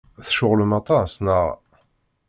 [0.27, 1.47] Tceɣlem aṭas, naɣ?